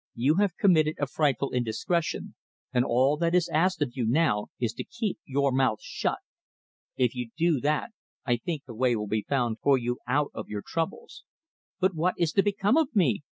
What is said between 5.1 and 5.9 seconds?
your mouth